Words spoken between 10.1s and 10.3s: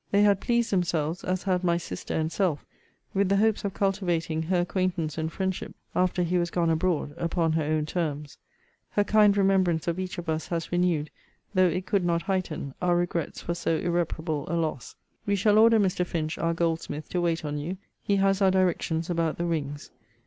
of